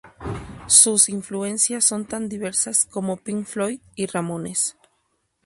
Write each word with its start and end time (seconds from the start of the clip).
Sus 0.65 1.09
influencias 1.09 1.85
son 1.85 2.05
tan 2.05 2.27
diversas 2.27 2.85
como 2.87 3.17
Pink 3.17 3.45
Floyd 3.45 3.81
y 3.93 4.07
Ramones. 4.07 4.75